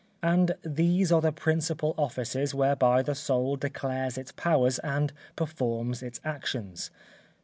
And 0.23 0.55
these 0.65 1.11
are 1.11 1.21
the 1.21 1.31
principal 1.31 1.93
offices 1.95 2.55
whereby 2.55 3.03
the 3.03 3.13
soul 3.13 3.55
declares 3.55 4.17
its 4.17 4.31
powers 4.31 4.79
and 4.79 5.13
performs 5.35 6.01
its 6.01 6.19
actions. 6.25 6.89